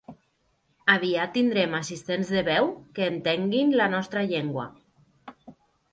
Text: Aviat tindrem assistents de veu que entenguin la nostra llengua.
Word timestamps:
Aviat 0.93 1.31
tindrem 1.35 1.75
assistents 1.81 2.33
de 2.37 2.43
veu 2.49 2.71
que 2.97 3.11
entenguin 3.13 3.77
la 3.83 3.91
nostra 3.97 4.25
llengua. 4.33 4.69